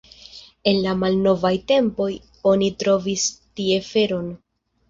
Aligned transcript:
En 0.71 0.79
la 0.85 0.93
malnovaj 1.01 1.51
tempoj 1.73 2.09
oni 2.55 2.71
trovis 2.85 3.29
tie 3.61 3.81
feron. 3.93 4.35